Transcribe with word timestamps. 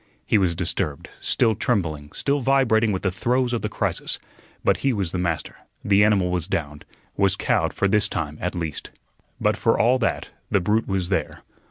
He 0.25 0.39
was 0.39 0.55
disturbed, 0.55 1.09
still 1.19 1.53
trembling, 1.53 2.11
still 2.13 2.39
vibrating 2.39 2.91
with 2.91 3.03
the 3.03 3.11
throes 3.11 3.53
of 3.53 3.61
the 3.61 3.69
crisis, 3.69 4.17
but 4.63 4.77
he 4.77 4.93
was 4.93 5.11
the 5.11 5.19
master; 5.19 5.57
the 5.85 6.03
animal 6.03 6.31
was 6.31 6.47
downed, 6.47 6.85
was 7.15 7.35
cowed 7.35 7.71
for 7.71 7.87
this 7.87 8.09
time, 8.09 8.39
at 8.41 8.55
least. 8.55 8.89
But 9.39 9.55
for 9.55 9.77
all 9.79 9.99
that, 9.99 10.29
the 10.49 10.59
brute 10.59 10.87
was 10.87 11.09
there. 11.09 11.43